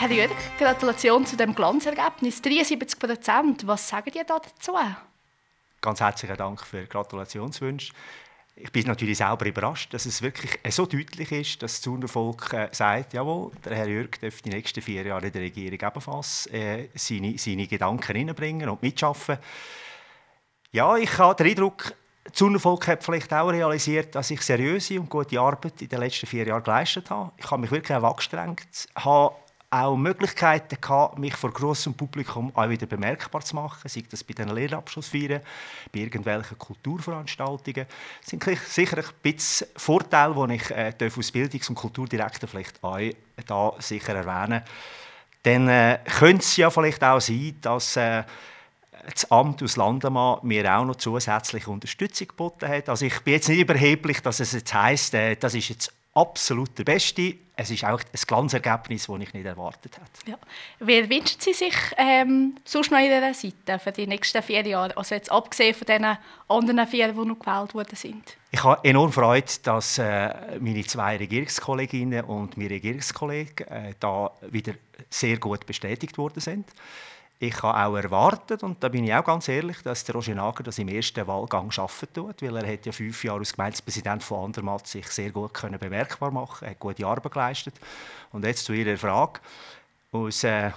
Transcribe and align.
Herr 0.00 0.10
Jürg, 0.10 0.30
Gratulation 0.58 1.26
zu 1.26 1.36
dem 1.36 1.54
Glanzergebnis. 1.54 2.40
73 2.40 2.98
Prozent. 2.98 3.66
Was 3.66 3.86
sagen 3.86 4.10
da 4.14 4.38
dazu? 4.38 4.72
Ganz 5.82 6.00
herzlichen 6.00 6.38
Dank 6.38 6.64
für 6.64 6.86
Gratulationswünsche. 6.86 7.92
Ich 8.56 8.72
bin 8.72 8.86
natürlich 8.86 9.18
selber 9.18 9.44
überrascht, 9.44 9.92
dass 9.92 10.06
es 10.06 10.22
wirklich 10.22 10.58
so 10.70 10.86
deutlich 10.86 11.30
ist, 11.32 11.62
dass 11.62 11.72
das 11.74 11.80
Zunervolk 11.82 12.50
äh, 12.54 12.70
sagt, 12.72 13.12
jawohl, 13.12 13.52
der 13.62 13.76
Herr 13.76 13.88
Jürg 13.88 14.18
darf 14.22 14.40
die 14.40 14.48
nächsten 14.48 14.80
vier 14.80 15.02
Jahre 15.02 15.26
in 15.26 15.32
der 15.32 15.42
Regierung 15.42 15.78
ebenfalls 15.78 16.46
äh, 16.46 16.88
seine, 16.94 17.36
seine 17.36 17.66
Gedanken 17.66 18.16
hineinbringen 18.16 18.70
und 18.70 18.80
mitschaffen. 18.80 19.36
Ja, 20.72 20.96
ich 20.96 21.18
habe 21.18 21.34
den 21.34 21.50
Eindruck, 21.50 21.94
das 22.24 22.32
Zunervolk 22.32 22.88
hat 22.88 23.04
vielleicht 23.04 23.34
auch 23.34 23.50
realisiert, 23.50 24.14
dass 24.14 24.30
ich 24.30 24.40
seriöse 24.40 24.98
und 24.98 25.10
gute 25.10 25.38
Arbeit 25.38 25.82
in 25.82 25.88
den 25.90 26.00
letzten 26.00 26.26
vier 26.26 26.46
Jahren 26.46 26.62
geleistet 26.62 27.10
habe. 27.10 27.32
Ich 27.36 27.50
habe 27.50 27.60
mich 27.60 27.70
wirklich 27.70 27.98
auch 27.98 28.02
angestrengt, 28.02 28.88
habe 28.94 29.34
auch 29.70 29.96
Möglichkeiten 29.96 30.80
gehabt, 30.80 31.18
mich 31.18 31.36
vor 31.36 31.52
großem 31.52 31.94
Publikum 31.94 32.50
auch 32.56 32.68
wieder 32.68 32.86
bemerkbar 32.86 33.40
zu 33.42 33.54
machen, 33.54 33.88
sei 33.88 34.02
das 34.10 34.24
bei 34.24 34.34
den 34.34 34.48
Lehrabschlussfeiern, 34.48 35.40
bei 35.92 36.00
irgendwelchen 36.00 36.58
Kulturveranstaltungen. 36.58 37.86
Das 38.20 38.30
sind 38.30 38.44
sicher 38.66 38.98
ein 38.98 39.04
bisschen 39.22 39.68
Vorteile, 39.76 40.34
die 40.48 40.54
ich 40.56 40.70
äh, 40.70 40.92
als 40.98 41.32
Bildungs- 41.32 41.68
und 41.68 41.76
Kulturdirektor 41.76 42.48
vielleicht 42.48 42.82
auch 42.82 42.98
da 43.46 43.72
sicher 43.78 44.14
erwähnen 44.14 44.62
Dann 45.44 45.68
äh, 45.68 46.00
könnte 46.18 46.42
es 46.42 46.56
ja 46.56 46.68
vielleicht 46.68 47.04
auch 47.04 47.20
sein, 47.20 47.56
dass 47.60 47.96
äh, 47.96 48.24
das 49.08 49.30
Amt 49.30 49.62
aus 49.62 49.76
Landemann 49.76 50.40
mir 50.42 50.76
auch 50.76 50.84
noch 50.84 50.96
zusätzliche 50.96 51.70
Unterstützung 51.70 52.26
geboten 52.26 52.68
hat. 52.68 52.88
Also 52.88 53.06
ich 53.06 53.20
bin 53.20 53.34
jetzt 53.34 53.48
nicht 53.48 53.60
überheblich, 53.60 54.20
dass 54.20 54.40
es 54.40 54.52
jetzt 54.52 54.74
heisst, 54.74 55.14
äh, 55.14 55.36
das 55.36 55.54
ist 55.54 55.68
jetzt 55.68 55.92
absolut 56.14 56.76
der 56.78 56.84
Beste. 56.84 57.34
Es 57.56 57.70
ist 57.70 57.84
auch 57.84 58.00
ein 58.00 58.20
Glanzergebnis, 58.26 59.06
das 59.06 59.20
ich 59.20 59.34
nicht 59.34 59.44
erwartet 59.44 59.98
habe. 59.98 60.08
Ja. 60.26 60.38
Wer 60.78 61.10
wünschen 61.10 61.40
Sie 61.40 61.52
sich 61.52 61.74
ähm, 61.98 62.56
sonst 62.64 62.90
noch 62.90 62.98
in 62.98 63.04
dieser 63.04 63.34
Seite 63.34 63.78
für 63.78 63.92
die 63.92 64.06
nächsten 64.06 64.42
vier 64.42 64.66
Jahre? 64.66 64.96
Also 64.96 65.14
jetzt 65.14 65.30
abgesehen 65.30 65.74
von 65.74 65.86
den 65.86 66.16
anderen 66.48 66.86
vier, 66.86 67.12
die 67.12 67.18
noch 67.18 67.38
gewählt 67.38 67.74
worden 67.74 67.96
sind. 67.96 68.36
Ich 68.50 68.64
habe 68.64 68.82
enorm 68.88 69.12
Freude, 69.12 69.52
dass 69.62 69.98
äh, 69.98 70.58
meine 70.58 70.84
zwei 70.86 71.18
Regierungskolleginnen 71.18 72.24
und 72.24 72.56
mein 72.56 72.68
Regierungskollege 72.68 73.68
äh, 73.68 73.94
da 74.00 74.30
wieder 74.50 74.72
sehr 75.10 75.36
gut 75.36 75.66
bestätigt 75.66 76.16
worden 76.16 76.40
sind. 76.40 76.66
Ich 77.42 77.62
habe 77.62 77.86
auch 77.86 77.96
erwartet, 77.96 78.62
und 78.62 78.84
da 78.84 78.90
bin 78.90 79.04
ich 79.04 79.14
auch 79.14 79.24
ganz 79.24 79.48
ehrlich, 79.48 79.78
dass 79.82 80.04
der 80.04 80.14
Roger 80.14 80.34
Nager 80.34 80.62
das 80.62 80.78
im 80.78 80.88
ersten 80.88 81.26
Wahlgang 81.26 81.70
schaffen 81.70 82.06
tut, 82.12 82.42
weil 82.42 82.54
er 82.54 82.70
hat 82.70 82.84
ja 82.84 82.92
fünf 82.92 83.24
Jahre 83.24 83.38
als 83.38 83.54
Gemeindepräsident 83.54 84.22
von 84.22 84.44
Andermatt 84.44 84.86
sich 84.86 85.06
sehr 85.06 85.30
gut 85.30 85.54
können 85.54 85.78
bemerkbar 85.78 86.30
machen, 86.30 86.68
hat 86.68 86.78
gute 86.78 87.06
Arbeit 87.06 87.32
geleistet. 87.32 87.74
Und 88.30 88.44
jetzt 88.44 88.66
zu 88.66 88.74
Ihrer 88.74 88.98
Frage 88.98 89.40
aus 90.12 90.44
äh, 90.44 90.70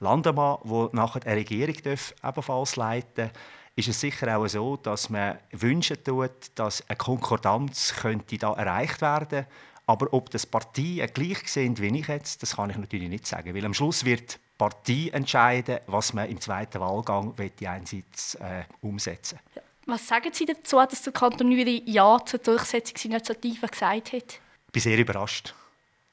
Landemann, 0.00 0.58
wo 0.62 0.90
nachher 0.92 1.24
eine 1.24 1.36
Regierung 1.36 1.76
darf, 1.82 2.14
ebenfalls 2.22 2.76
leiten, 2.76 3.30
ist 3.74 3.88
es 3.88 3.98
sicher 3.98 4.36
auch 4.36 4.46
so, 4.46 4.76
dass 4.76 5.08
man 5.08 5.38
wünschen 5.52 6.04
tut, 6.04 6.50
dass 6.54 6.86
eine 6.86 6.98
Konkordanz 6.98 7.94
könnte 7.98 8.36
da 8.36 8.52
erreicht 8.52 9.00
werden. 9.00 9.46
Aber 9.86 10.12
ob 10.12 10.28
das 10.28 10.44
Partien 10.44 11.08
gleich 11.14 11.48
sind 11.48 11.80
wie 11.80 11.98
ich 11.98 12.08
jetzt, 12.08 12.42
das 12.42 12.56
kann 12.56 12.68
ich 12.68 12.76
natürlich 12.76 13.08
nicht 13.08 13.26
sagen, 13.26 13.54
weil 13.54 13.64
am 13.64 13.72
Schluss 13.72 14.04
wird 14.04 14.38
Partie 14.58 15.10
entscheiden, 15.10 15.78
was 15.86 16.12
man 16.12 16.28
im 16.28 16.40
zweiten 16.40 16.80
Wahlgang 16.80 17.32
einsatz 17.38 18.36
äh, 18.40 18.64
umsetzen 18.82 19.38
ja. 19.54 19.62
Was 19.88 20.06
sagen 20.06 20.30
Sie 20.34 20.44
dazu, 20.44 20.76
dass 20.76 21.00
der 21.00 21.14
Kanton 21.14 21.50
Uri 21.50 21.82
Ja 21.86 22.18
zur 22.22 22.40
Durchsetzungsinitiative 22.40 23.68
gesagt 23.68 24.12
hat? 24.12 24.40
Ich 24.66 24.72
bin 24.72 24.82
sehr 24.82 24.98
überrascht. 24.98 25.54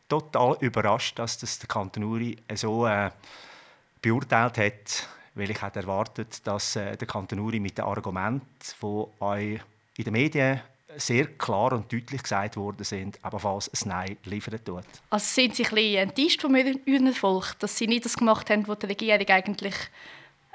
Total 0.08 0.56
überrascht, 0.62 1.20
dass 1.20 1.38
das 1.38 1.60
der 1.60 1.68
Kanton 1.68 2.06
Uri 2.06 2.38
so 2.54 2.88
äh, 2.88 3.12
beurteilt 4.02 4.58
hat, 4.60 5.10
weil 5.34 5.52
ich 5.52 5.62
hätte 5.62 5.80
erwartet, 5.82 6.48
dass 6.48 6.78
äh, 6.78 6.96
der 6.96 7.06
Kanton 7.06 7.40
Uri 7.40 7.60
mit 7.60 7.78
dem 7.78 7.84
Argument, 7.84 8.44
die 8.82 9.60
in 9.98 10.04
den 10.06 10.14
Medien 10.14 10.62
sehr 10.98 11.28
klar 11.28 11.74
und 11.74 11.92
deutlich 11.92 12.24
gesagt 12.24 12.58
worden 12.58 12.84
sind, 12.84 13.20
ebenfalls 13.26 13.70
ein 13.70 13.90
Nein 13.90 14.18
liefern 14.26 14.64
tut. 14.64 14.84
Also 15.10 15.26
sind 15.26 15.56
Sie 15.56 15.66
ein 15.66 15.76
bisschen 15.76 16.10
enttäuscht 16.10 16.42
von 16.42 16.56
Ihrem 16.56 17.14
Volk, 17.14 17.56
dass 17.60 17.78
Sie 17.78 17.88
nicht 17.88 18.06
das 18.06 18.18
gemacht 18.18 18.50
haben, 18.50 18.68
was 18.68 18.80
die 18.80 18.86
Regierung 18.88 19.28
eigentlich 19.28 19.76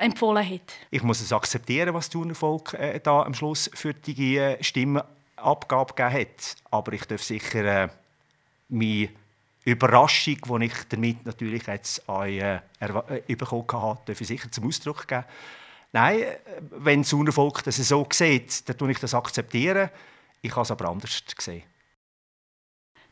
empfohlen 0.00 0.48
hat? 0.48 0.72
Ich 0.90 1.02
muss 1.02 1.20
es 1.20 1.32
akzeptieren, 1.32 1.94
was 1.94 2.08
das 2.08 2.38
Volk 2.38 2.74
äh, 2.74 3.00
da 3.00 3.22
am 3.22 3.34
Schluss 3.34 3.70
für 3.74 3.94
die 3.94 4.36
äh, 4.36 4.62
Stimmenabgabe 4.62 5.94
gegeben 5.94 6.20
hat. 6.20 6.56
Aber 6.70 6.92
ich 6.92 7.04
darf 7.04 7.22
sicher 7.22 7.84
äh, 7.84 7.88
meine 8.68 9.10
Überraschung, 9.64 10.38
die 10.60 10.64
ich 10.64 10.74
damit 10.88 11.24
natürlich 11.26 11.66
jetzt 11.66 12.08
auch, 12.08 12.24
äh, 12.24 12.60
äh, 12.80 13.34
bekommen 13.36 13.66
habe, 13.72 14.00
darf 14.06 14.20
ich 14.20 14.26
sicher 14.26 14.50
zum 14.50 14.66
Ausdruck 14.66 15.06
geben. 15.06 15.24
Nein, 15.92 16.20
äh, 16.20 16.36
wenn 16.70 17.02
das 17.02 17.34
Volk 17.34 17.62
das 17.64 17.76
so 17.76 18.06
sieht, 18.10 18.68
dann 18.68 18.78
tue 18.78 18.92
ich 18.92 18.98
das 18.98 19.14
akzeptieren. 19.14 19.90
Ich 20.42 20.50
habe 20.52 20.62
es 20.62 20.70
aber 20.70 20.88
anders 20.88 21.22
gesehen. 21.36 21.62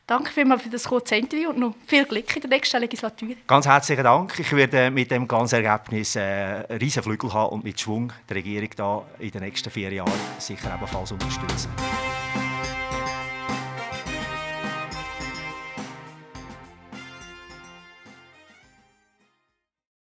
Danke 0.09 0.31
vielmals 0.31 0.63
für 0.63 0.69
das 0.69 0.85
kurze 0.85 1.17
Interview 1.17 1.49
und 1.49 1.59
noch 1.59 1.75
viel 1.85 2.03
Glück 2.03 2.35
in 2.35 2.41
der 2.41 2.49
nächsten 2.49 2.79
Legislatur. 2.81 3.35
Ganz 3.45 3.67
herzlichen 3.67 4.03
Dank. 4.03 4.39
Ich 4.39 4.51
werde 4.53 4.89
mit 4.89 5.11
dem 5.11 5.27
ganzen 5.27 5.63
Ergebnis 5.63 6.15
äh, 6.15 6.21
riesen 6.77 7.03
Flügel 7.03 7.31
haben 7.31 7.53
und 7.53 7.63
mit 7.63 7.79
Schwung 7.79 8.11
die 8.27 8.33
Regierung 8.33 8.69
da 8.75 9.05
in 9.19 9.29
den 9.29 9.43
nächsten 9.43 9.69
vier 9.69 9.93
Jahren 9.93 10.11
sicher 10.39 10.73
ebenfalls 10.73 11.11
unterstützen. 11.11 11.69